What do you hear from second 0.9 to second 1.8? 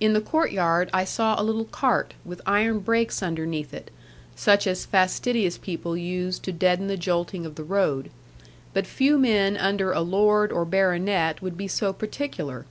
I saw a little